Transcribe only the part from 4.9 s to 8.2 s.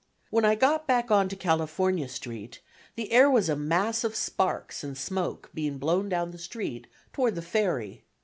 smoke being blown down the street toward the ferry.